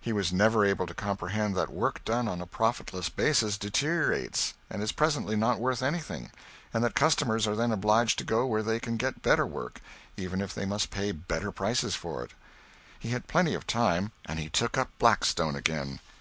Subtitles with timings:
[0.00, 4.80] He was never able to comprehend that work done on a profitless basis deteriorates and
[4.80, 6.30] is presently not worth anything,
[6.72, 9.80] and that customers are then obliged to go where they can get better work,
[10.16, 12.30] even if they must pay better prices for it.
[13.00, 15.98] He had plenty of time, and he took up Blackstone again.